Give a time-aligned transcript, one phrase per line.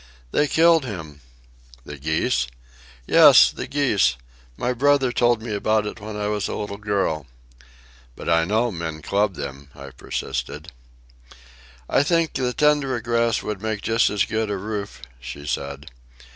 [0.31, 1.21] "They killed him."
[1.85, 2.47] "The geese?"
[3.05, 4.15] "Yes, the geese.
[4.57, 7.27] My brother told me about it when I was a little girl."
[8.15, 10.71] "But I know men club them," I persisted.
[11.87, 15.91] "I think the tundra grass will make just as good a roof," she said.